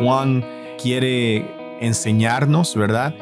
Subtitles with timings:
[0.00, 0.44] Juan
[0.80, 1.44] quiere
[1.80, 3.14] enseñarnos, ¿verdad?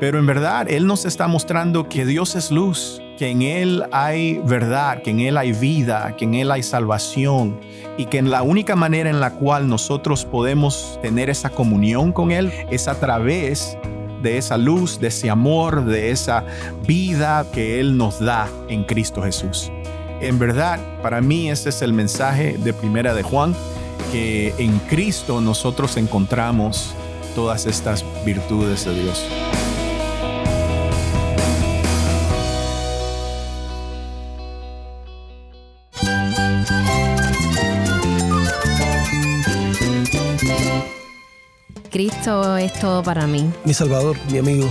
[0.00, 4.40] Pero en verdad Él nos está mostrando que Dios es luz, que en Él hay
[4.44, 7.60] verdad, que en Él hay vida, que en Él hay salvación
[7.96, 12.32] y que en la única manera en la cual nosotros podemos tener esa comunión con
[12.32, 13.76] Él es a través
[14.22, 16.44] de esa luz, de ese amor, de esa
[16.86, 19.70] vida que Él nos da en Cristo Jesús.
[20.20, 23.54] En verdad, para mí ese es el mensaje de Primera de Juan,
[24.12, 26.94] que en Cristo nosotros encontramos
[27.34, 29.26] todas estas virtudes de Dios.
[41.90, 43.50] Cristo es todo para mí.
[43.64, 44.70] Mi Salvador, mi amigo,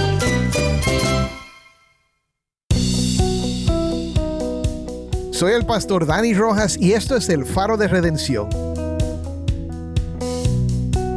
[5.41, 8.47] Soy el pastor Dani Rojas y esto es el faro de redención.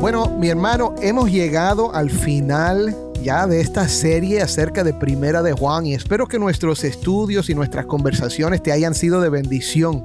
[0.01, 5.53] Bueno, mi hermano, hemos llegado al final ya de esta serie acerca de Primera de
[5.53, 10.05] Juan y espero que nuestros estudios y nuestras conversaciones te hayan sido de bendición.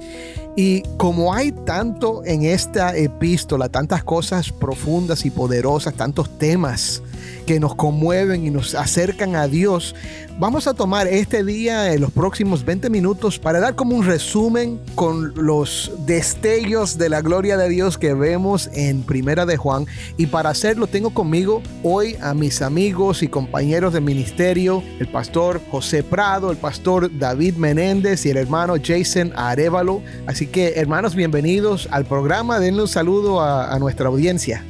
[0.57, 7.01] Y como hay tanto en esta epístola, tantas cosas profundas y poderosas, tantos temas
[7.50, 9.95] que nos conmueven y nos acercan a Dios,
[10.38, 14.80] vamos a tomar este día, en los próximos 20 minutos, para dar como un resumen
[14.94, 19.88] con los destellos de la gloria de Dios que vemos en Primera de Juan.
[20.16, 25.59] Y para hacerlo tengo conmigo hoy a mis amigos y compañeros de ministerio, el pastor
[25.72, 30.03] José Prado, el pastor David Menéndez y el hermano Jason Arevalo.
[30.27, 32.59] Así que hermanos, bienvenidos al programa.
[32.59, 34.64] Denle un saludo a nuestra audiencia.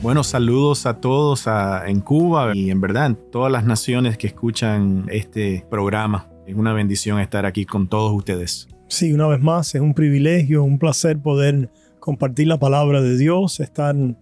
[0.00, 1.48] Buenos saludos a todos
[1.86, 6.28] en Cuba y en verdad en todas las naciones que escuchan este programa.
[6.46, 8.68] Es una bendición estar aquí con todos ustedes.
[8.86, 13.58] Sí, una vez más, es un privilegio, un placer poder compartir la palabra de Dios,
[13.58, 14.16] estar en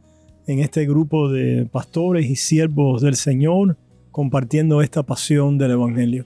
[0.47, 3.76] este grupo de pastores y siervos del Señor
[4.10, 6.25] compartiendo esta pasión del Evangelio.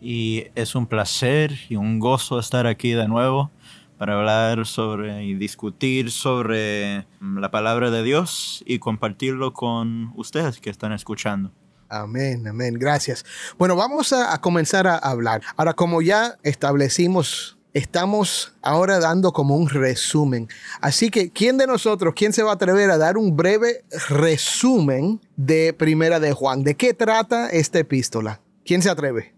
[0.00, 3.52] Y es un placer y un gozo estar aquí de nuevo
[3.98, 10.60] para hablar sobre y discutir sobre mm, la palabra de Dios y compartirlo con ustedes
[10.60, 11.52] que están escuchando.
[11.88, 13.24] Amén, amén, gracias.
[13.58, 15.42] Bueno, vamos a, a, comenzar a hablar.
[15.56, 20.48] Ahora, como ya establecimos, estamos ahora dando como un resumen.
[20.80, 25.20] Así que, ¿quién de nosotros, quién se va a atrever a dar un breve resumen
[25.36, 26.62] de Primera de Juan?
[26.62, 28.40] ¿De qué trata esta epístola?
[28.64, 29.34] ¿Quién se atreve?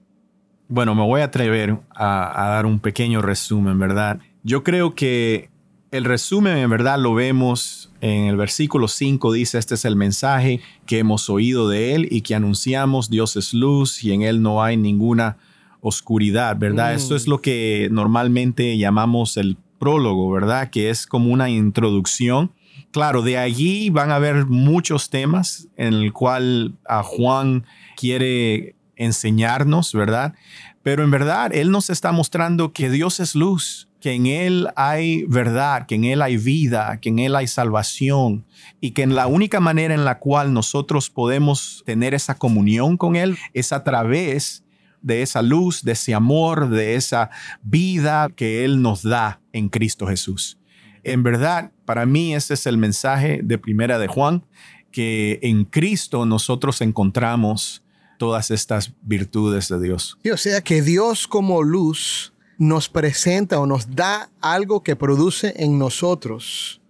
[0.69, 4.21] Bueno, me voy a atrever a, a dar un pequeño resumen, ¿verdad?
[4.43, 5.51] Yo creo que
[5.91, 10.61] el resumen en verdad lo vemos en el versículo 5, dice, este es el mensaje
[10.87, 14.63] que hemos oído de él y que anunciamos, Dios es luz y en él no
[14.63, 15.37] hay ninguna
[15.81, 16.93] oscuridad, ¿verdad?
[16.93, 16.97] Mm.
[16.97, 20.71] Esto es lo que normalmente llamamos el prólogo, ¿verdad?
[20.71, 22.53] Que es como una introducción.
[22.93, 27.65] Claro, de allí van a haber muchos temas en el cual a Juan
[27.97, 30.35] quiere enseñarnos, ¿verdad?
[30.83, 35.25] Pero en verdad, Él nos está mostrando que Dios es luz que en Él hay
[35.25, 38.47] verdad, que en Él hay vida, que en Él hay salvación
[38.81, 43.15] y que en la única manera en la cual nosotros podemos tener esa comunión con
[43.15, 44.65] Él es a través
[45.03, 47.31] de esa luz, de ese amor, de esa
[47.63, 50.59] vida que Él nos da en Cristo Jesús.
[51.05, 54.45] En verdad, para mí ese es el mensaje de Primera de Juan,
[54.91, 57.83] que en Cristo nosotros encontramos
[58.21, 60.19] todas estas virtudes de Dios.
[60.31, 65.79] o sea que Dios como luz nos presenta o nos da algo que produce en
[65.79, 66.83] nosotros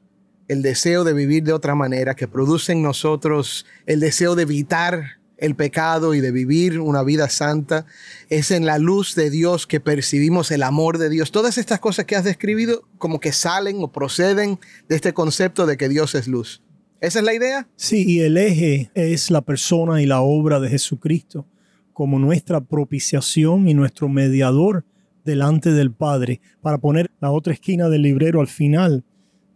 [0.49, 5.21] el deseo de vivir de otra manera, que produce en nosotros el deseo de evitar
[5.39, 7.87] el pecado y de vivir una vida santa.
[8.29, 11.31] Es en la luz de Dios que percibimos el amor de Dios.
[11.31, 15.77] Todas estas cosas que has describido como que salen o proceden de este concepto de
[15.77, 16.61] que Dios es luz.
[17.01, 17.67] ¿Esa es la idea?
[17.77, 21.47] Sí, y el eje es la persona y la obra de Jesucristo
[21.95, 24.85] como nuestra propiciación y nuestro mediador
[25.25, 26.41] delante del Padre.
[26.61, 29.03] Para poner la otra esquina del librero al final,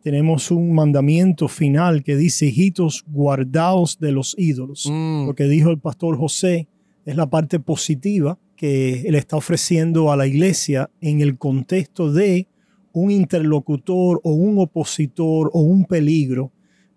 [0.02, 4.86] tenemos un mandamiento final que dice, hijitos, guardaos de los ídolos.
[4.90, 5.26] Mm.
[5.26, 6.66] Lo que dijo el pastor José
[7.04, 12.48] es la parte positiva que él está ofreciendo a la iglesia en el contexto de
[12.92, 16.52] un interlocutor o un opositor o un peligro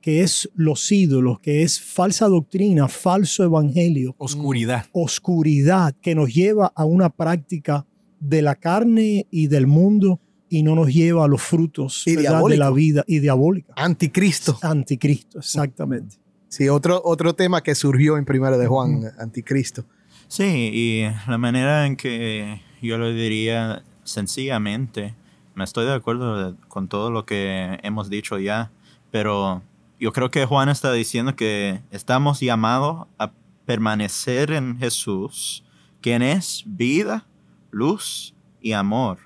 [0.07, 4.85] que es los ídolos, que es falsa doctrina, falso evangelio, Oscuridad.
[4.93, 7.85] oscuridad que nos lleva a una práctica
[8.17, 12.23] de la carne y del mundo y no nos lleva a los frutos de
[12.57, 13.73] la vida y diabólica.
[13.75, 14.57] Anticristo.
[14.61, 16.15] Anticristo, exactamente.
[16.47, 19.83] Sí, otro, otro tema que surgió en Primera de Juan, anticristo.
[20.29, 25.15] Sí, y la manera en que yo lo diría sencillamente,
[25.53, 28.71] me estoy de acuerdo con todo lo que hemos dicho ya,
[29.11, 29.63] pero
[29.99, 33.31] yo creo que Juan está diciendo que estamos llamados a
[33.65, 35.63] permanecer en Jesús,
[36.01, 37.27] quien es vida,
[37.71, 39.19] luz y amor.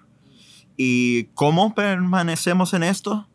[0.77, 3.27] ¿Y cómo permanecemos en esto?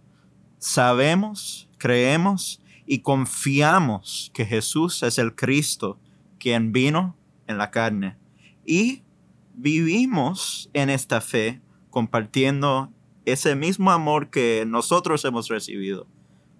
[0.58, 5.98] Sabemos, creemos y confiamos que Jesús es el Cristo,
[6.38, 7.16] quien vino
[7.46, 8.16] en la carne.
[8.64, 9.02] Y
[9.54, 11.60] vivimos en esta fe
[11.90, 12.90] compartiendo
[13.26, 16.06] ese mismo amor que nosotros hemos recibido.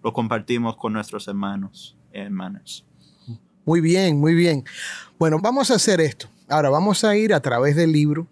[0.06, 2.85] Lo compartimos con nuestros hermanos y hermanas.
[3.64, 4.62] Muy bien, muy bien.
[5.19, 6.29] Bueno, vamos a hacer esto.
[6.49, 8.29] Ahora vamos a ir a través del libro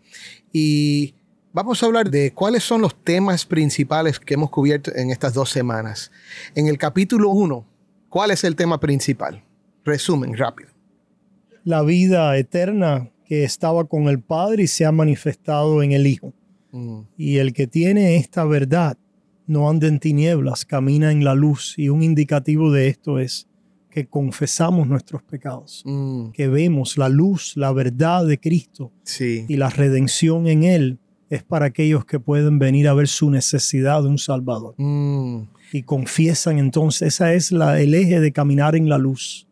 [0.52, 1.16] y
[1.52, 5.50] vamos a hablar de cuáles son los temas principales que hemos cubierto en estas dos
[5.50, 6.12] semanas.
[6.54, 7.66] En el capítulo 1,
[8.08, 9.42] ¿cuál es el tema principal?
[9.84, 10.70] Resumen, rápido.
[11.64, 16.32] La vida eterna que estaba con el Padre y se ha manifestado en el Hijo.
[16.70, 18.96] Mm, Y el que tiene esta verdad
[19.46, 21.74] no anda en tinieblas, camina en la luz.
[21.76, 23.46] Y un indicativo de esto es
[23.90, 29.44] que confesamos nuestros pecados, mm, que vemos la luz, la verdad de Cristo sí.
[29.48, 30.98] y la redención en Él
[31.30, 34.74] es para aquellos que pueden venir a ver su necesidad de un Salvador.
[34.78, 35.42] Mm.
[35.72, 39.46] Y confiesan entonces, esa es la, el eje de caminar en la luz.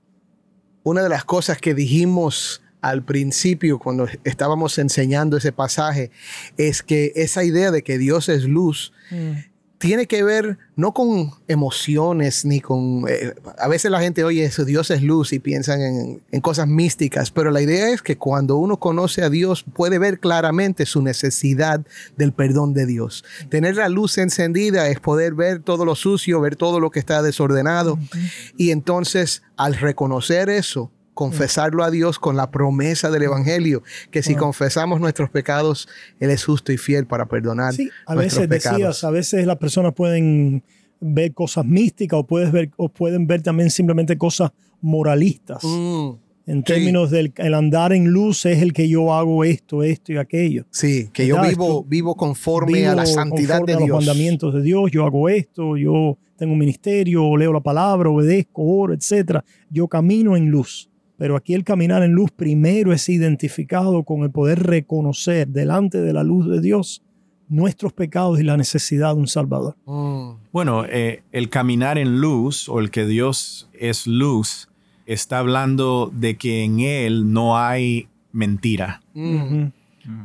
[0.83, 6.11] Una de las cosas que dijimos al principio cuando estábamos enseñando ese pasaje
[6.57, 8.93] es que esa idea de que Dios es luz
[9.83, 13.05] tiene que ver no con emociones ni con...
[13.09, 16.69] eh, a veces la gente oye eso, Dios es luz y piensan en, en cosas
[16.69, 21.03] místicas, pero la idea es que cuando uno conoce a Dios puede ver claramente su
[21.03, 21.85] necesidad
[22.17, 23.25] del perdón de Dios.
[23.49, 27.21] Tener la luz encendida es poder ver todo lo sucio, ver todo lo que está
[27.21, 27.99] desordenado
[28.57, 34.35] y entonces al reconocer eso, confesarlo a Dios con la promesa del Evangelio, que si
[34.35, 35.89] confesamos nuestros pecados,
[36.21, 38.79] Él es justo y fiel para perdonar Sí, a nuestros veces pecados.
[38.79, 40.63] decías, a veces las personas pueden
[41.01, 45.63] ver cosas místicas o, puedes ver, o pueden ver también simplemente cosas moralistas.
[45.65, 46.11] Mm,
[46.45, 50.17] En términos del el andar en luz es el que yo hago esto, esto y
[50.17, 50.65] aquello.
[50.71, 53.87] sí, que yo vivo, Esto- vivo conforme Vivo a la santidad conforme de a los
[53.87, 53.97] Dios.
[54.07, 58.93] mandamientos de Dios, yo hago esto, yo tengo un ministerio, leo la palabra, obedezco, oro,
[58.93, 59.45] etcétera.
[59.71, 60.89] Yo camino en luz.
[61.19, 66.13] Pero aquí el caminar en luz primero es identificado con el poder reconocer delante de
[66.13, 67.03] la luz de Dios
[67.49, 69.77] nuestros pecados y la necesidad de un Salvador.
[69.85, 74.69] Mm, Bueno, eh, el caminar en luz o el que Dios es luz
[75.07, 79.67] está hablando de que en Él no hay mentira, mm.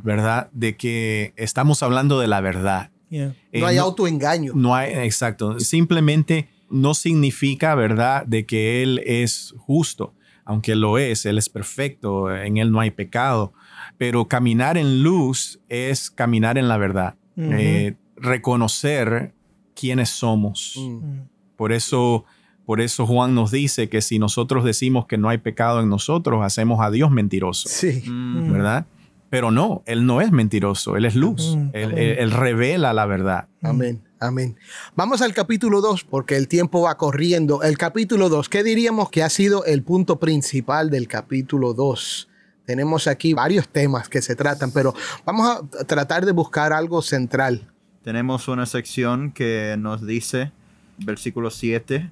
[0.02, 0.48] ¿verdad?
[0.52, 2.90] De que estamos hablando de la verdad.
[3.10, 3.34] Yeah.
[3.52, 4.52] Eh, No hay autoengaño.
[4.54, 5.60] No hay, exacto.
[5.60, 10.14] Simplemente no significa, ¿verdad?, de que Él es justo,
[10.48, 13.52] aunque lo es, Él es perfecto, en Él no hay pecado.
[13.98, 17.14] Pero caminar en luz es caminar en la verdad.
[17.36, 19.34] Eh, reconocer
[19.74, 20.74] quiénes somos.
[20.76, 21.20] Mm,
[21.56, 22.24] Por eso,
[22.64, 26.42] por eso Juan nos dice que si nosotros decimos que no hay pecado en nosotros,
[26.44, 28.02] hacemos a Dios mentiroso, Sí.
[28.08, 28.86] Mm, ¿verdad?
[29.30, 31.98] Pero no, Él no es mentiroso, Él es luz, Mm, él, amén.
[31.98, 33.48] él- él revela la verdad.
[33.62, 34.56] Amén, amén.
[34.96, 37.62] Vamos al capítulo 2 porque el tiempo va corriendo.
[37.62, 42.28] El capítulo 2, ¿qué diríamos que ha sido el punto principal del capítulo 2?
[42.64, 44.94] Tenemos aquí varios temas que se tratan, pero
[45.24, 47.72] vamos a tratar de buscar algo central.
[48.02, 50.52] Tenemos una sección que nos dice,
[50.98, 52.10] versículo 7,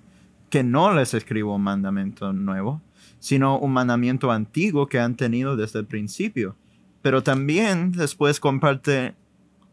[0.49, 2.81] que no les escribo un mandamiento nuevo,
[3.19, 6.57] sino un mandamiento antiguo que han tenido desde el principio.
[7.03, 9.15] Pero también después comparte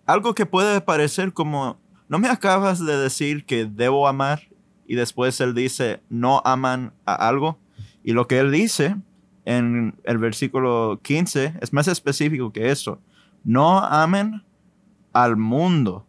[0.05, 1.77] algo que puede parecer como,
[2.13, 4.43] no me acabas de decir que debo amar
[4.85, 7.57] y después él dice, no aman a algo.
[8.03, 8.95] Y lo que él dice
[9.45, 12.99] en el versículo 15 es más específico que eso.
[13.43, 14.43] No amen
[15.11, 16.05] al mundo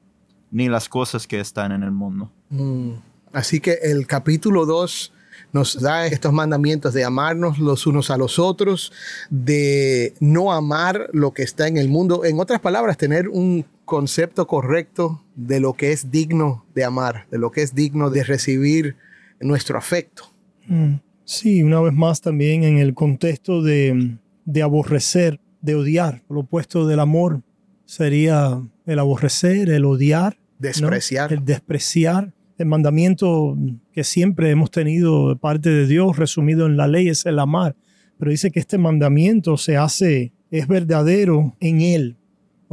[0.50, 2.30] ni las cosas que están en el mundo.
[2.50, 2.96] Mm,
[3.32, 5.10] Así que el capítulo 2
[5.54, 8.92] nos da estos mandamientos de amarnos los unos a los otros,
[9.30, 12.26] de no amar lo que está en el mundo.
[12.26, 17.38] En otras palabras, tener un concepto correcto de lo que es digno de amar, de
[17.38, 18.96] lo que es digno de recibir
[19.40, 20.24] nuestro afecto.
[20.66, 20.94] Mm.
[21.24, 26.86] Sí, una vez más también en el contexto de, de aborrecer, de odiar, lo opuesto
[26.86, 27.42] del amor
[27.86, 30.68] sería el aborrecer, el odiar, ¿no?
[30.68, 31.32] Despreciar.
[31.32, 32.32] el despreciar.
[32.56, 33.58] El mandamiento
[33.92, 37.74] que siempre hemos tenido de parte de Dios, resumido en la ley, es el amar.
[38.16, 42.16] Pero dice que este mandamiento se hace, es verdadero en Él.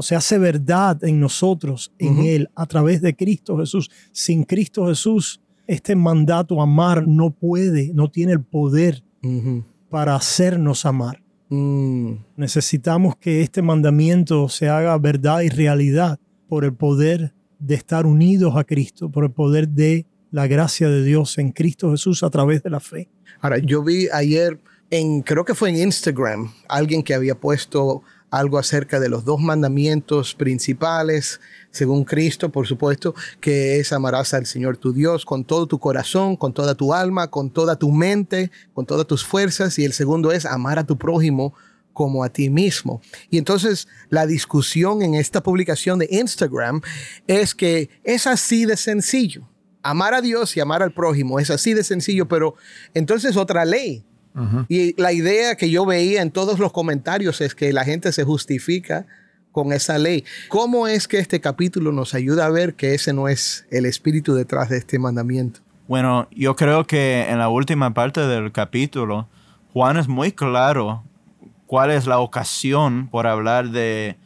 [0.01, 3.91] O se hace verdad en nosotros, en Él, a través de Cristo Jesús.
[4.12, 9.03] Sin Cristo Jesús, este mandato amar no puede, no tiene el poder
[9.91, 11.22] para hacernos amar.
[11.50, 12.13] Mm.
[12.36, 18.55] Necesitamos que este mandamiento se haga verdad y realidad por el poder de estar unidos
[18.55, 22.63] a Cristo, por el poder de la gracia de Dios en Cristo Jesús a través
[22.63, 23.08] de la fe.
[23.39, 28.01] Ahora, yo vi ayer en, creo que fue en Instagram, alguien que había puesto
[28.32, 34.46] algo acerca de los dos mandamientos principales, según Cristo, por supuesto, que es amarás al
[34.46, 38.50] Señor tu Dios con todo tu corazón, con toda tu alma, con toda tu mente,
[38.74, 41.54] con todas tus fuerzas, y el segundo es amar a tu prójimo
[41.94, 43.02] como a ti mismo.
[43.30, 46.82] Y entonces la discusión en esta publicación de Instagram
[47.28, 49.48] es que es así de sencillo.
[49.84, 52.56] Amar a Dios y amar al prójimo es así de sencillo, pero
[52.94, 54.06] entonces otra ley.
[54.70, 58.24] Y la idea que yo veía en todos los comentarios es que la gente se
[58.24, 59.06] justifica
[59.52, 60.24] con esa ley.
[60.48, 64.34] ¿Cómo es que este capítulo nos ayuda a ver que ese no es el espíritu
[64.34, 65.60] detrás de este mandamiento?
[65.88, 69.28] Bueno, yo creo que en la última parte del capítulo,
[69.74, 71.04] Juan es muy claro
[71.68, 74.18] cuál es la ocasión por hablar de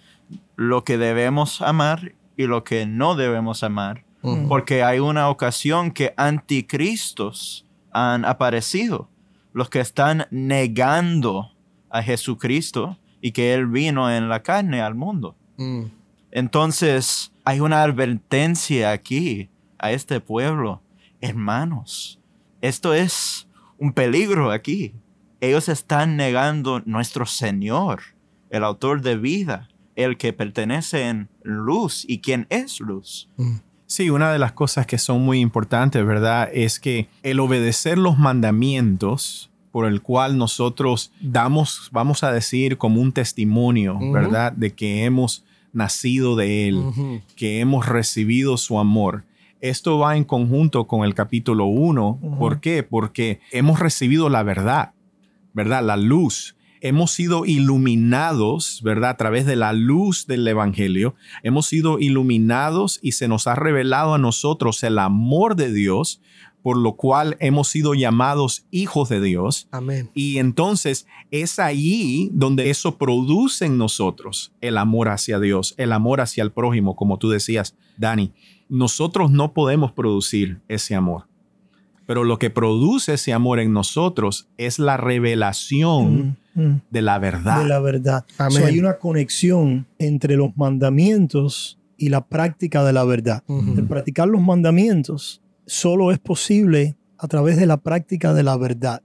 [0.56, 4.04] lo que debemos amar y lo que no debemos amar.
[4.48, 9.08] Porque hay una ocasión que anticristos han aparecido,
[9.56, 11.50] los que están negando
[11.90, 15.38] a Jesucristo y que Él vino en la carne al mundo.
[15.56, 15.84] Mm.
[16.30, 20.82] Entonces, hay una advertencia aquí a este pueblo.
[21.22, 22.20] Hermanos,
[22.60, 23.48] esto es
[23.78, 24.94] un peligro aquí.
[25.40, 28.02] Ellos están negando nuestro Señor,
[28.50, 33.30] el autor de vida, el que pertenece en luz y quien es luz.
[33.96, 36.50] Sí, una de las cosas que son muy importantes, ¿verdad?
[36.52, 43.00] Es que el obedecer los mandamientos por el cual nosotros damos, vamos a decir, como
[43.00, 44.52] un testimonio, ¿verdad?
[44.52, 49.24] De que hemos nacido de Él, que hemos recibido su amor.
[49.62, 52.20] Esto va en conjunto con el capítulo 1.
[52.38, 52.84] ¿Por qué?
[52.84, 54.92] Porque hemos recibido la verdad,
[55.54, 55.82] ¿verdad?
[55.82, 56.55] La luz.
[56.86, 59.10] Hemos sido iluminados, ¿verdad?
[59.10, 61.16] A través de la luz del Evangelio.
[61.42, 66.22] Hemos sido iluminados y se nos ha revelado a nosotros el amor de Dios
[66.62, 69.68] por lo cual hemos sido llamados hijos de Dios.
[69.72, 70.12] Amén.
[70.14, 76.22] Y entonces es ahí donde eso produce en nosotros el amor hacia Dios, el amor
[76.22, 78.32] hacia el prójimo, como tú decías, Dani.
[78.70, 81.28] Nosotros no podemos producir ese amor,
[82.06, 86.76] pero lo que produce ese amor en nosotros es la revelación Mm, mm.
[86.90, 87.62] de la verdad.
[87.62, 88.26] De la verdad.
[88.38, 88.60] Amén.
[88.60, 93.44] So, hay una conexión entre los mandamientos y la práctica de la verdad.
[93.48, 99.02] El practicar los mandamientos solo es posible a través de la práctica de la verdad.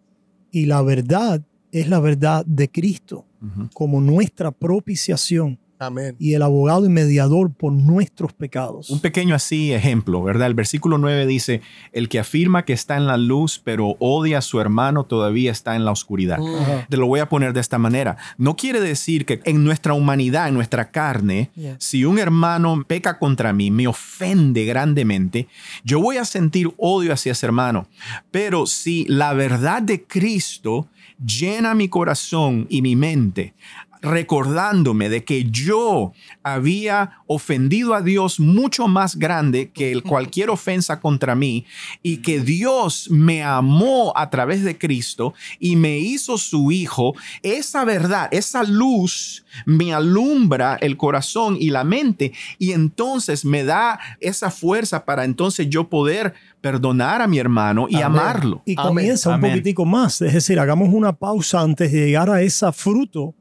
[0.50, 1.42] Y la verdad
[1.72, 3.26] es la verdad de Cristo
[3.74, 6.14] como nuestra propiciación Amén.
[6.18, 8.90] y el abogado y mediador por nuestros pecados.
[8.90, 10.46] Un pequeño así ejemplo, ¿verdad?
[10.46, 14.42] El versículo 9 dice, el que afirma que está en la luz pero odia a
[14.42, 16.38] su hermano todavía está en la oscuridad.
[16.38, 16.86] Ajá.
[16.88, 18.16] Te lo voy a poner de esta manera.
[18.36, 21.76] No quiere decir que en nuestra humanidad, en nuestra carne, Yeah.
[21.78, 25.48] si un hermano peca contra mí, me ofende grandemente,
[25.84, 27.86] yo voy a sentir odio hacia ese hermano.
[28.30, 30.88] Pero si la verdad de Cristo
[31.24, 33.54] llena mi corazón y mi mente,
[34.02, 41.00] recordándome de que yo había ofendido a Dios mucho más grande que el cualquier ofensa
[41.00, 41.66] contra mí
[42.02, 47.84] y que Dios me amó a través de Cristo y me hizo su hijo, esa
[47.84, 54.50] verdad, esa luz me alumbra el corazón y la mente y entonces me da esa
[54.50, 58.06] fuerza para entonces yo poder perdonar a mi hermano y Amén.
[58.06, 58.62] amarlo.
[58.64, 58.88] Y Amén.
[58.88, 59.52] comienza un Amén.
[59.52, 60.20] poquitico más.
[60.20, 63.34] Es decir, hagamos una pausa antes de llegar a ese fruto.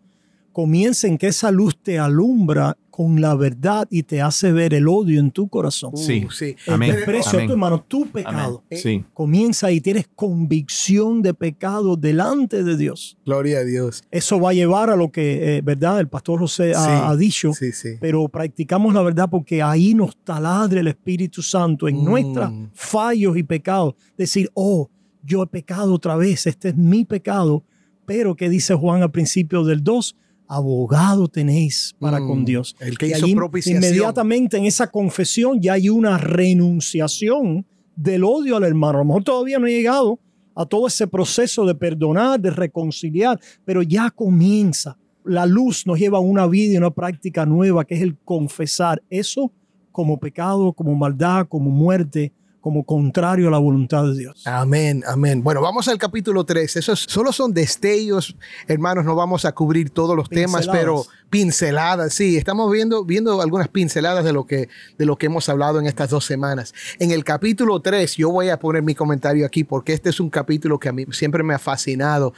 [0.52, 4.88] Comienza en que esa luz te alumbra con la verdad y te hace ver el
[4.90, 5.96] odio en tu corazón.
[5.96, 6.26] Sí.
[6.26, 6.56] Uh, sí.
[6.68, 6.92] El Amén.
[6.96, 8.64] desprecio a tu hermano, tu pecado.
[8.72, 9.06] Sí.
[9.14, 13.18] Comienza y tienes convicción de pecado delante de Dios.
[13.26, 14.04] Gloria a Dios.
[14.12, 16.00] Eso va a llevar a lo que, eh, ¿verdad?
[16.00, 16.92] El pastor José ha, Sí.
[16.92, 17.54] ha dicho.
[17.54, 17.90] Sí, sí.
[18.02, 22.04] Pero practicamos la verdad porque ahí nos taladre el Espíritu Santo en Mm.
[22.06, 23.94] nuestros fallos y pecados.
[24.18, 24.90] Decir, oh,
[25.24, 27.64] yo he pecado otra vez, este es mi pecado.
[28.06, 30.16] Pero, ¿qué dice Juan al principio del 2?
[30.52, 32.28] Abogado tenéis para Mm.
[32.28, 32.76] con Dios.
[32.80, 33.36] El que Y hizo allí.
[33.68, 37.66] Inmediatamente en esa confesión ya hay una renunciación
[37.96, 38.98] del odio al hermano.
[38.98, 40.20] A lo mejor todavía no he llegado
[40.56, 44.98] a todo ese proceso de perdonar, de reconciliar, pero ya comienza.
[45.24, 49.02] La luz nos lleva a una vida y una práctica nueva que es el confesar
[49.10, 49.52] eso
[49.92, 54.46] como pecado, como maldad, como muerte, como contrario a la voluntad de Dios.
[54.46, 55.44] Amén, amén.
[55.44, 56.78] Bueno, vamos al capítulo 3.
[56.78, 58.36] Esos solo son destellos,
[58.68, 63.68] hermanos, no vamos a cubrir todos los temas, pero pinceladas, sí, estamos viendo, viendo algunas
[63.68, 66.74] pinceladas de lo, que, de lo que hemos hablado en estas dos semanas.
[67.00, 70.30] En el capítulo 3, yo voy a poner mi comentario aquí porque este es un
[70.30, 72.34] capítulo que a mí siempre me ha fascinado.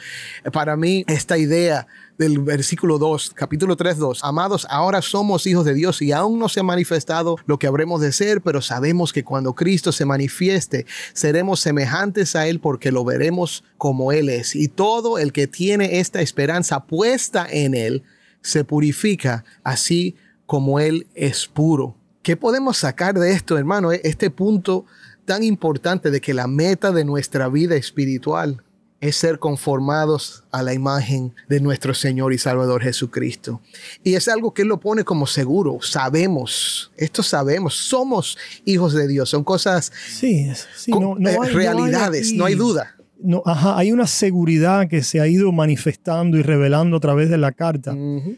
[0.51, 1.87] Para mí, esta idea
[2.21, 4.23] del versículo 2, capítulo 3, 2.
[4.23, 7.99] Amados, ahora somos hijos de Dios y aún no se ha manifestado lo que habremos
[7.99, 13.03] de ser, pero sabemos que cuando Cristo se manifieste, seremos semejantes a Él porque lo
[13.03, 14.55] veremos como Él es.
[14.55, 18.03] Y todo el que tiene esta esperanza puesta en Él,
[18.43, 21.95] se purifica así como Él es puro.
[22.21, 23.91] ¿Qué podemos sacar de esto, hermano?
[23.91, 24.85] Este punto
[25.25, 28.61] tan importante de que la meta de nuestra vida espiritual
[29.01, 33.59] es ser conformados a la imagen de nuestro Señor y Salvador Jesucristo.
[34.03, 35.79] Y es algo que Él lo pone como seguro.
[35.81, 39.29] Sabemos, esto sabemos, somos hijos de Dios.
[39.29, 42.95] Son cosas, Sí, sí, con- no, no eh, hay- no hay realidades, no hay duda.
[43.23, 47.37] No, ajá, hay una seguridad que se ha ido manifestando y revelando a través de
[47.37, 47.95] la carta,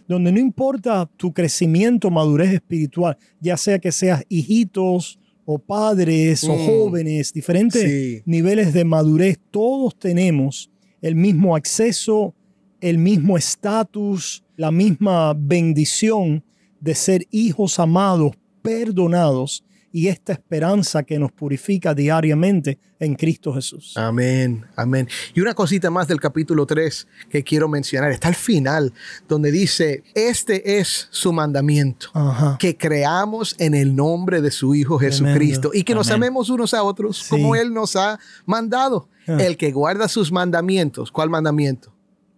[0.09, 6.53] donde no importa tu crecimiento, madurez espiritual, ya sea que seas hijitos o padres o
[6.55, 6.65] Mm.
[6.65, 8.21] jóvenes, diferentes Sí.
[8.25, 10.69] niveles de madurez, todos tenemos
[11.01, 12.33] el mismo acceso,
[12.79, 16.43] el mismo estatus, la misma bendición
[16.79, 18.31] de ser hijos amados,
[18.61, 19.63] perdonados
[19.95, 23.93] y esta esperanza que nos purifica diariamente en Cristo Jesús.
[23.95, 25.07] Amén, amén.
[25.35, 28.91] Y una cosita más del capítulo 3 que quiero mencionar, está al final,
[29.27, 32.57] donde dice, este es su mandamiento, Ajá.
[32.59, 36.23] que creamos en el nombre de su Hijo Jesucristo y que nos Amén.
[36.23, 37.29] amemos unos a otros Sí.
[37.29, 39.07] como Él nos ha mandado.
[39.27, 39.37] Ah.
[39.39, 41.92] El que guarda sus mandamientos, ¿cuál mandamiento?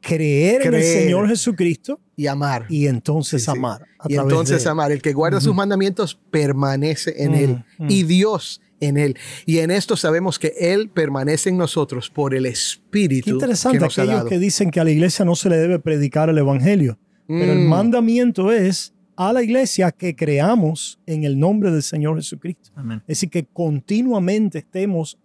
[0.07, 1.03] Creer, en el Creer.
[1.03, 2.65] Señor Jesucristo Y amar.
[2.69, 3.57] y entonces Sí, sí.
[3.57, 3.85] amar.
[4.07, 4.69] Y entonces de él.
[4.69, 4.91] amar.
[4.91, 7.91] El que guarda sus mandamientos permanece en Él Mm, mm.
[7.91, 9.17] y Dios en Él.
[9.45, 13.83] Y en esto sabemos que Él permanece en nosotros por el Espíritu Qué interesante que
[13.85, 14.29] nos ha aquellos dado.
[14.29, 16.99] que dicen que a la iglesia no se le debe predicar el evangelio.
[17.27, 17.67] Pero el Mm.
[17.69, 22.69] mandamiento es a la iglesia que creamos en el nombre del Señor Jesucristo.
[22.75, 22.99] Amén.
[23.07, 25.17] Es decir, que continuamente estemos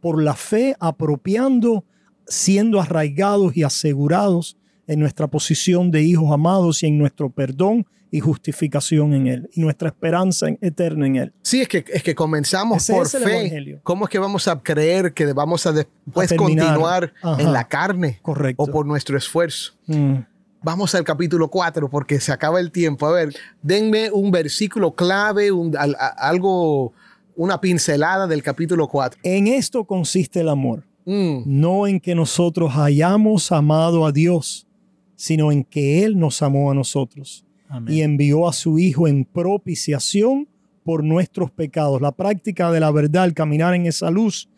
[0.00, 1.84] por la fe apropiando,
[2.30, 8.18] siendo arraigados y asegurados en nuestra posición de hijos amados y en nuestro perdón y
[8.20, 11.32] justificación en Él y nuestra esperanza en- eterna en Él.
[11.42, 13.18] Sí, es que, es que comenzamos Ese por fe.
[13.40, 13.80] evangelio.
[13.82, 17.40] ¿Cómo es que vamos a creer que vamos a después A continuar Ajá.
[17.42, 18.62] en la carne Correcto.
[18.62, 19.74] o por nuestro esfuerzo?
[19.86, 20.14] Mm.
[20.62, 23.06] Vamos al capítulo 4 porque se acaba el tiempo.
[23.06, 26.92] A ver, denme un versículo clave, un- al- a- algo,
[27.36, 29.20] una pincelada del capítulo 4.
[29.22, 30.84] En esto consiste el amor.
[31.10, 34.68] Mm, no en que nosotros hayamos amado a Dios,
[35.16, 37.92] sino en que Él nos amó a nosotros Amén.
[37.92, 40.46] y envió a su Hijo en propiciación
[40.84, 42.00] por nuestros pecados.
[42.00, 44.48] La práctica de la verdad, el caminar en esa luz,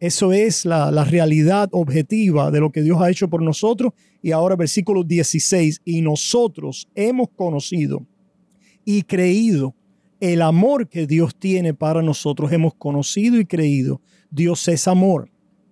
[0.00, 3.92] eso es la, la realidad objetiva de lo que Dios ha hecho por nosotros.
[4.20, 8.04] Y ahora versículo 16, y nosotros hemos conocido
[8.84, 9.76] y creído
[10.18, 12.50] el amor que Dios tiene para nosotros.
[12.50, 14.00] Hemos conocido y creído.
[14.28, 15.30] Dios es amor.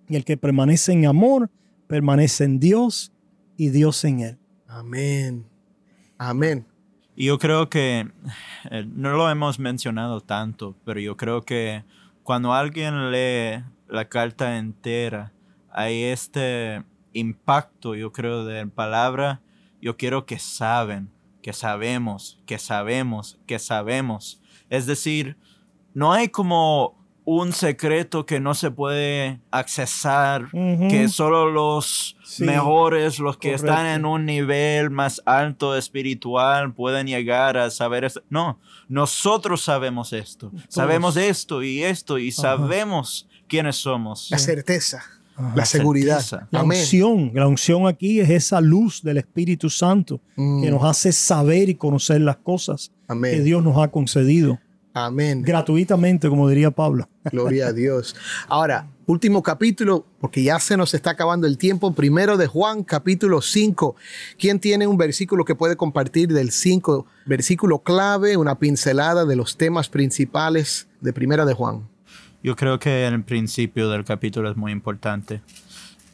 [0.09, 1.51] Y el que permanece en amor,
[1.87, 3.13] permanece en Dios
[3.55, 4.39] y Dios en él.
[4.67, 5.45] Amén.
[6.17, 6.65] Amén.
[7.15, 8.11] Y yo creo que
[8.71, 11.83] eh, no lo hemos mencionado tanto, pero yo creo que
[12.23, 15.33] cuando alguien lee la carta entera,
[15.71, 19.41] hay este impacto, yo creo, de palabra.
[19.81, 21.09] Yo quiero que saben,
[21.41, 24.41] que sabemos, que sabemos, que sabemos.
[24.69, 25.37] Es decir,
[25.93, 26.98] no hay como
[27.31, 33.87] un secreto que no se puede accesar, que solo los Sí, mejores, los que están
[33.87, 38.21] en un nivel más alto espiritual pueden llegar a saber esto.
[38.29, 44.27] No, nosotros sabemos esto, sabemos esto y esto y sabemos quiénes somos.
[44.29, 45.03] La certeza,
[45.35, 45.53] Ajá.
[45.55, 46.19] la seguridad.
[46.19, 46.47] certeza.
[46.51, 46.79] La Amén.
[46.79, 51.67] unción, la unción aquí es esa luz del Espíritu Santo Mm, que nos hace saber
[51.69, 53.43] y conocer las cosas que Amén.
[53.43, 54.59] Dios nos ha concedido
[54.93, 55.43] Amén.
[55.43, 57.07] gratuitamente, como diría Pablo.
[57.31, 58.15] Gloria a Dios.
[58.47, 61.93] Ahora, último capítulo, porque ya se nos está acabando el tiempo.
[61.93, 63.95] Primero de Juan, capítulo 5.
[64.37, 67.05] ¿Quién tiene un versículo que puede compartir del 5?
[67.25, 71.87] Versículo clave, una pincelada de los temas principales de Primera de Juan.
[72.41, 75.41] Yo creo que el principio del capítulo es muy importante.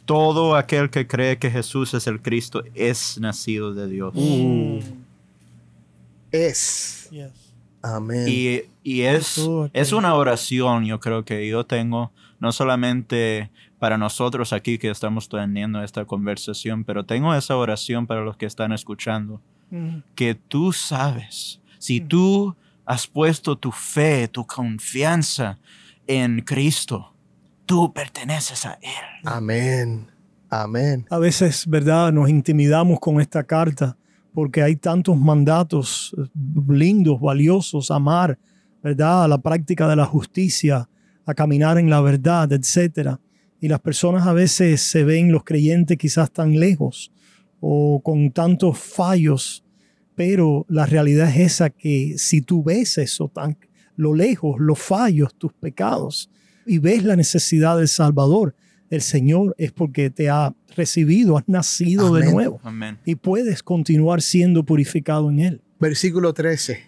[0.05, 4.13] Todo aquel que cree que Jesús es el Cristo es nacido de Dios.
[6.31, 7.09] Es.
[7.85, 8.25] Amén.
[8.27, 14.53] Y, y es, es una oración, yo creo que yo tengo, no solamente para nosotros
[14.53, 19.39] aquí que estamos teniendo esta conversación, pero tengo esa oración para los que están escuchando,
[20.15, 25.59] que tú sabes, si tú has puesto tu fe, tu confianza
[26.07, 27.13] en Cristo.
[27.65, 28.91] Tú perteneces a Él.
[29.25, 30.07] Amén.
[30.49, 31.05] Amén.
[31.09, 32.11] A veces, ¿verdad?
[32.11, 33.97] Nos intimidamos con esta carta
[34.35, 36.27] porque hay tantos mandatos eh,
[36.67, 38.37] lindos, valiosos, amar,
[38.83, 39.23] ¿verdad?
[39.23, 40.87] A la práctica de la justicia,
[41.25, 43.17] a caminar en la verdad, etc.
[43.61, 47.11] Y las personas a veces se ven, los creyentes quizás tan lejos
[47.61, 49.63] o con tantos fallos,
[50.13, 53.57] pero la realidad es esa que si tú ves eso tan
[53.95, 56.29] lo lejos, los fallos, tus pecados,
[56.65, 58.53] y ves la necesidad del Salvador,
[58.89, 62.33] el Señor es porque te ha recibido, has nacido de Amén.
[62.35, 62.97] nuevo Amén.
[63.05, 65.61] y puedes continuar siendo purificado en Él.
[65.79, 66.83] Versículo 13.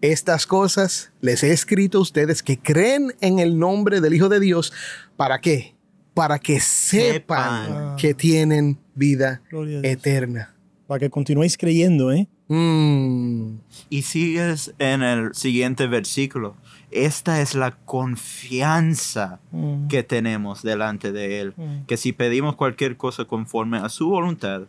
[0.00, 4.40] Estas cosas les he escrito a ustedes que creen en el nombre del Hijo de
[4.40, 4.72] Dios.
[5.16, 5.74] ¿Para qué?
[6.14, 7.96] Para que sepan, Sepan.
[7.96, 9.42] que tienen vida
[9.82, 10.54] eterna.
[10.86, 12.28] Para que continuéis creyendo, ¿eh?
[12.48, 13.58] Mm.
[13.90, 16.56] Y sigues en el siguiente versículo.
[16.90, 19.86] Esta es la confianza Mm.
[19.88, 21.54] que tenemos delante de Él.
[21.56, 21.84] Mm.
[21.86, 24.62] Que si pedimos cualquier cosa conforme a su voluntad,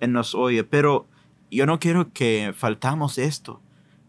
[0.00, 0.64] Él nos oye.
[0.64, 1.06] Pero
[1.50, 3.60] yo no quiero que faltamos esto.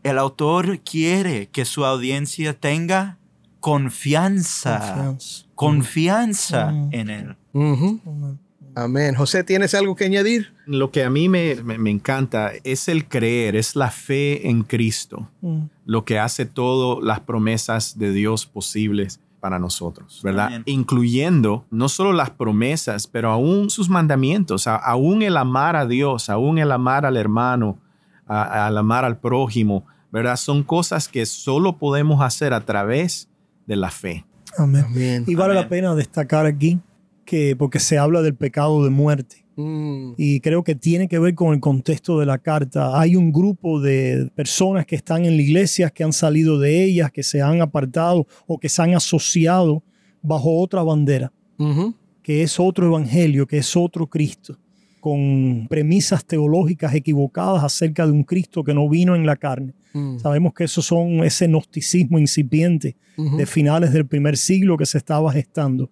[0.03, 3.17] El autor quiere que su audiencia tenga
[3.59, 4.79] confianza.
[4.79, 5.45] Confianza.
[5.55, 6.89] Confianza Mm.
[6.93, 7.35] en Él.
[7.53, 8.37] Ujú.
[8.79, 9.15] Amén.
[9.15, 10.53] José, ¿tienes algo que añadir?
[10.67, 14.61] Lo que a mí me, me- me encanta es el creer, es la fe en
[14.61, 15.61] Cristo, Mm.
[15.85, 20.47] lo que hace todas las promesas de Dios posibles para nosotros, ¿verdad?
[20.47, 20.63] Amén.
[20.67, 26.29] Incluyendo no solo las promesas, pero aún sus mandamientos, a- aún el amar a Dios,
[26.29, 27.79] aún el amar al hermano,
[28.27, 30.35] a- al amar al prójimo, ¿verdad?
[30.37, 33.27] Son cosas que solo podemos hacer a través
[33.65, 34.25] de la fe.
[34.57, 34.85] Amén.
[34.87, 35.23] Amén.
[35.27, 35.63] Y vale Amén.
[35.63, 36.79] la pena destacar aquí
[37.27, 40.13] que porque se habla del pecado de muerte Mm.
[40.17, 42.99] y creo que tiene que ver con el contexto de la carta.
[42.99, 47.11] Hay un grupo de personas que están en la iglesia, que han salido de ellas,
[47.11, 49.83] que se han apartado o que se han asociado
[50.21, 51.95] bajo otra bandera, Ujú.
[52.21, 54.57] que es otro evangelio, que es otro Cristo,
[54.99, 59.73] con premisas teológicas equivocadas acerca de un Cristo que no vino en la carne.
[59.93, 60.19] Mm.
[60.19, 63.37] Sabemos que esos son ese gnosticismo incipiente Ujú.
[63.37, 65.89] de finales del primer siglo que se estaba gestando.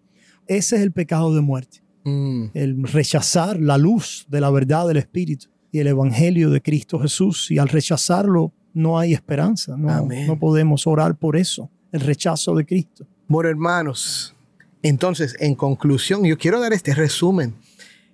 [0.47, 2.45] Ese es el pecado de muerte, Mm.
[2.53, 7.49] el rechazar la luz de la verdad del Espíritu y el Evangelio de Cristo Jesús.
[7.51, 10.07] Y al rechazarlo no hay esperanza, no,
[10.39, 13.07] podemos orar por eso, el rechazo de Cristo.
[13.27, 14.35] Bueno, hermanos,
[14.83, 17.55] entonces, en conclusión, yo quiero dar este resumen.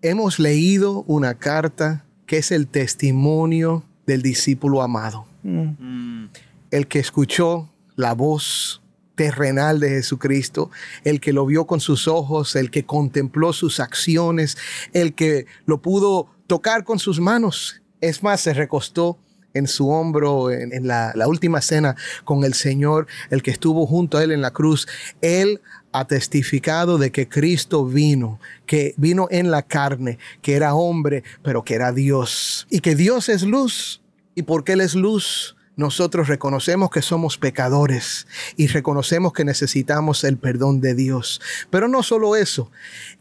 [0.01, 6.29] Hemos leído una carta que es el testimonio del discípulo amado, Mm, Mm.
[6.71, 8.80] el que escuchó la voz
[9.15, 10.71] terrenal de Jesucristo,
[11.03, 14.57] el que lo vio con sus ojos, el que contempló sus acciones,
[14.93, 17.81] el que lo pudo tocar con sus manos.
[17.99, 19.17] Es más, se recostó
[19.53, 24.17] en su hombro en, la, la última cena con el Señor, el que estuvo junto
[24.17, 24.87] a él en la cruz.
[25.21, 31.23] Él ha testificado de que Cristo vino, que vino en la carne, que era hombre,
[31.43, 32.65] pero que era Dios.
[32.69, 34.01] Y que Dios es luz.
[34.33, 40.37] Y porque Él es luz, nosotros reconocemos que somos pecadores y reconocemos que necesitamos el
[40.37, 41.41] perdón de Dios.
[41.69, 42.71] Pero no solo eso,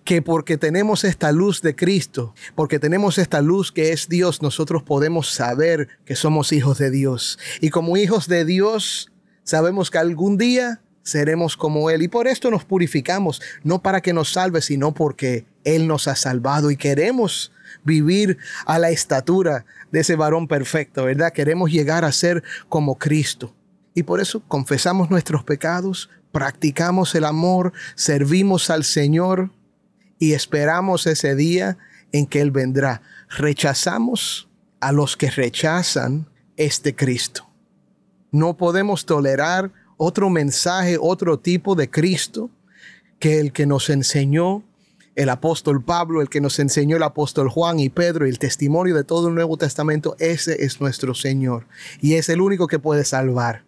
[0.05, 4.83] que porque tenemos esta luz de Cristo, porque tenemos esta luz que es Dios, nosotros
[4.83, 7.39] podemos saber que somos hijos de Dios.
[7.61, 9.13] Y como hijos de Dios,
[9.45, 12.03] sabemos que algún día seremos como Él.
[12.03, 16.17] Y por esto nos purificamos, no para que nos salve, sino porque Él nos ha
[16.17, 17.53] salvado y queremos
[17.85, 21.33] vivir a la estatura de ese varón perfecto, ¿verdad?
[21.33, 23.55] Queremos llegar a ser como Cristo.
[23.95, 29.51] Y por eso confesamos nuestros pecados, practicamos el amor, servimos al Señor
[30.19, 31.79] y esperamos ese día
[32.13, 33.03] en que Él vendrá.
[33.29, 34.49] Rechazamos
[34.81, 37.49] a los que rechazan este Cristo.
[38.31, 42.51] No podemos tolerar otro mensaje, otro tipo de Cristo
[43.19, 44.63] que el que nos enseñó
[45.17, 48.95] el apóstol Pablo, el que nos enseñó el apóstol Juan y Pedro, y el testimonio
[48.95, 51.67] de todo el Nuevo Testamento, ese es nuestro Señor
[52.01, 53.65] y es el único que puede salvar.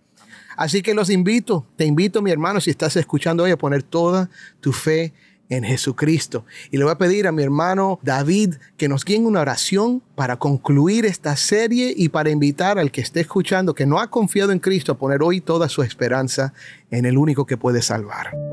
[0.56, 4.28] Así que los invito, te invito mi hermano, si estás escuchando hoy, a poner toda
[4.60, 5.12] tu fe
[5.48, 6.44] en Jesucristo.
[6.70, 10.38] Y le voy a pedir a mi hermano David que nos guíe una oración para
[10.38, 14.58] concluir esta serie y para invitar al que esté escuchando que no ha confiado en
[14.58, 16.54] Cristo a poner hoy toda su esperanza
[16.90, 18.51] en el único que puede salvar.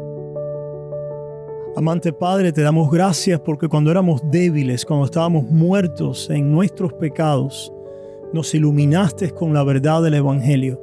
[1.75, 7.71] Amante Padre, te damos gracias porque cuando éramos débiles, cuando estábamos muertos en nuestros pecados,
[8.34, 10.82] nos iluminaste con la verdad del Evangelio,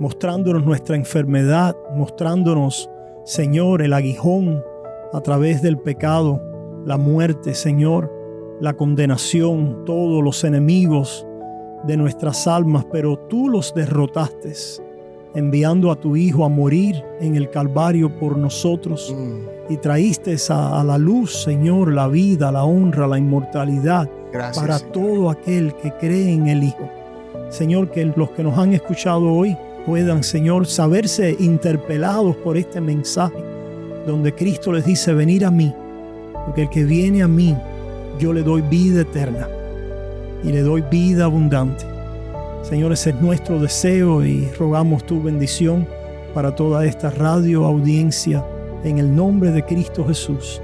[0.00, 2.90] mostrándonos nuestra enfermedad, mostrándonos,
[3.24, 4.64] Señor, el aguijón
[5.12, 6.40] a través del pecado,
[6.86, 8.10] la muerte, Señor,
[8.60, 11.26] la condenación, todos los enemigos
[11.86, 14.54] de nuestras almas, pero tú los derrotaste
[15.34, 19.14] enviando a tu Hijo a morir en el Calvario por nosotros.
[19.16, 19.72] Mm.
[19.72, 24.58] Y traíste a, a la luz, Señor, la vida, la honra, la inmortalidad Gracias.
[24.58, 24.92] para Señor.
[24.92, 26.88] todo aquel que cree en el Hijo.
[27.50, 33.36] Señor, que los que nos han escuchado hoy puedan, Señor, saberse interpelados por este mensaje,
[34.06, 35.72] donde Cristo les dice, venir a mí,
[36.46, 37.56] porque el que viene a mí,
[38.18, 39.48] yo le doy vida eterna
[40.42, 41.93] y le doy vida abundante.
[42.68, 45.86] Señor, ese es nuestro deseo y rogamos tu bendición
[46.32, 48.44] para toda esta radio audiencia
[48.84, 50.62] en el nombre de Cristo Jesús.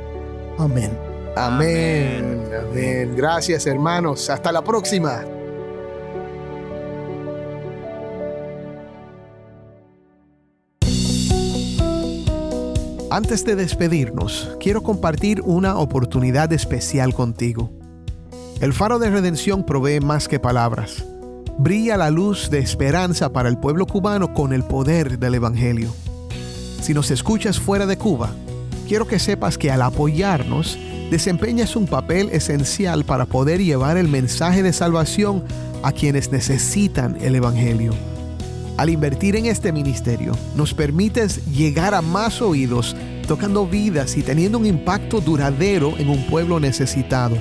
[0.59, 0.91] Amén.
[1.37, 2.49] Amén.
[2.59, 3.15] Amén.
[3.15, 4.31] Gracias, hermanos.
[4.31, 5.25] Hasta la próxima.
[13.11, 17.71] Antes de despedirnos, quiero compartir una oportunidad especial contigo.
[18.61, 21.05] El faro de redención provee más que palabras.
[21.63, 25.95] Brilla la luz de esperanza para el pueblo cubano con el poder del Evangelio.
[26.81, 28.31] Si nos escuchas fuera de Cuba,
[28.89, 30.79] quiero que sepas que al apoyarnos,
[31.11, 35.45] desempeñas un papel esencial para poder llevar el mensaje de salvación
[35.83, 37.93] a quienes necesitan el Evangelio.
[38.79, 42.97] Al invertir en este ministerio, nos permites llegar a más oídos,
[43.29, 47.37] tocando vidas y teniendo un impacto duradero en un pueblo necesitado.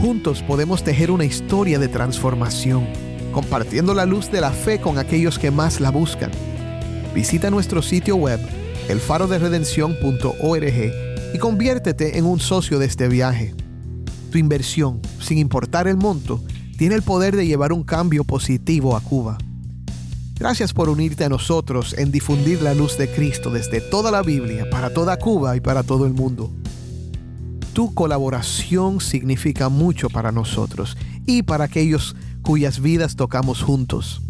[0.00, 2.86] Juntos podemos tejer una historia de transformación,
[3.32, 6.30] compartiendo la luz de la fe con aquellos que más la buscan.
[7.12, 8.38] Visita nuestro sitio web,
[8.88, 10.92] elfaroderedención.org,
[11.34, 13.56] y conviértete en un socio de este viaje.
[14.30, 16.44] Tu inversión, sin importar el monto,
[16.76, 19.36] tiene el poder de llevar un cambio positivo a Cuba.
[20.38, 24.70] Gracias por unirte a nosotros en difundir la luz de Cristo desde toda la Biblia,
[24.70, 26.52] para toda Cuba y para todo el mundo.
[27.78, 34.20] Tu colaboración significa mucho para nosotros y para aquellos cuyas vidas tocamos juntos.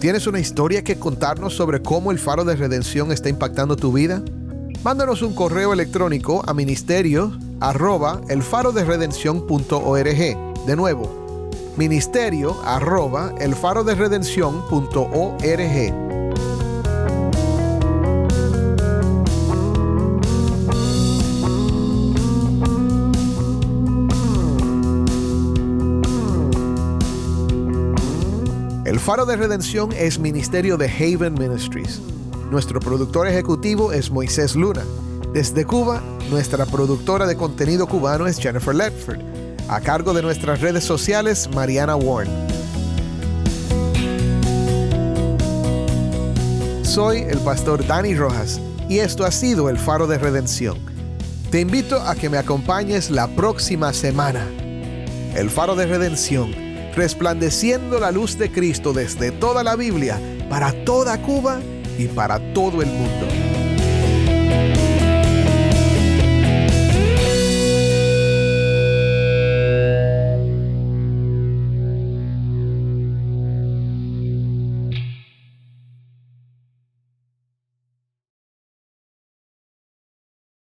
[0.00, 4.22] ¿Tienes una historia que contarnos sobre cómo el faro de redención está impactando tu vida?
[4.82, 10.66] Mándanos un correo electrónico a ministerio arroba elfaroderedención.org.
[10.66, 11.27] De nuevo,
[11.78, 15.44] ministerio arroba elfaroderedención.org.
[28.84, 32.00] El Faro de Redención es ministerio de Haven Ministries.
[32.50, 34.82] Nuestro productor ejecutivo es Moisés Luna.
[35.32, 39.37] Desde Cuba, nuestra productora de contenido cubano es Jennifer Ledford.
[39.68, 42.32] A cargo de nuestras redes sociales, Mariana Warren.
[46.82, 50.78] Soy el pastor Dani Rojas y esto ha sido el Faro de Redención.
[51.50, 54.46] Te invito a que me acompañes la próxima semana.
[55.34, 56.50] El Faro de Redención,
[56.94, 61.60] resplandeciendo la luz de Cristo desde toda la Biblia, para toda Cuba
[61.98, 63.26] y para todo el mundo.